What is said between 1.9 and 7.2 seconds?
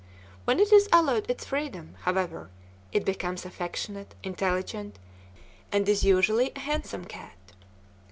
however, it becomes affectionate, intelligent, and is usually a handsome